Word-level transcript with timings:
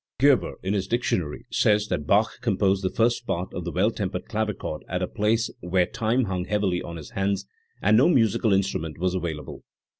Gerber, 0.19 0.55
in 0.63 0.73
his 0.73 0.87
Dictionary, 0.87 1.45
says 1.51 1.85
that 1.89 2.07
Bach 2.07 2.39
composed 2.41 2.83
the 2.83 2.89
First 2.89 3.23
Part 3.27 3.53
of 3.53 3.65
the 3.65 3.71
Well 3.71 3.91
tempered 3.91 4.25
Clavichord 4.27 4.83
at 4.89 5.03
a 5.03 5.07
place 5.07 5.51
where 5.59 5.85
time 5.85 6.23
hung 6.23 6.45
heavily 6.45 6.81
on 6.81 6.97
his 6.97 7.11
hands 7.11 7.45
and 7.83 7.97
no 7.97 8.09
musical 8.09 8.51
instrument 8.51 8.97
was 8.97 9.13
available. 9.13 9.63